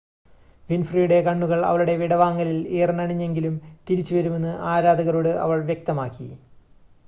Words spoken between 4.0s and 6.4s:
വരുമെന്ന് ആരാധകരോട് അവൾ വ്യക്തമാക്കി